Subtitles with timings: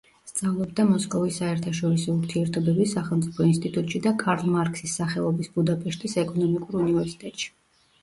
[0.29, 7.59] სწავლობდა მოსკოვის საერთაშორისო ურთიერთობების სახელმწიფო ინსტიტუტში და კარლ მარქსის სახელობის ბუდაპეშტის ეკონომიკურ უნივერსიტეტში.